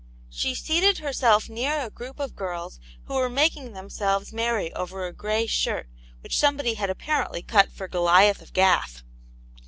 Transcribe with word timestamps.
She 0.31 0.55
seated 0.55 0.97
herself 0.97 1.47
near 1.47 1.79
a 1.81 1.91
group 1.91 2.19
of 2.19 2.35
girls 2.35 2.79
who 3.03 3.13
were 3.13 3.29
making 3.29 3.73
them 3.73 3.87
selves 3.87 4.33
merry 4.33 4.73
over 4.73 5.05
a 5.05 5.13
grey 5.13 5.45
shirt, 5.45 5.87
which 6.21 6.39
somebody 6.39 6.73
had 6.73 6.89
apparently 6.89 7.43
cut 7.43 7.71
for 7.71 7.87
Goliath 7.87 8.41
of 8.41 8.51
Gath. 8.51 9.03